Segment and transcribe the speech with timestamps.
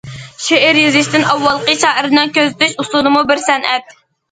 [0.45, 3.97] شېئىر يېزىشتىن ئاۋۋالقى شائىرنىڭ كۆزىتىش ئۇسۇلىمۇ بىر سەنئەت.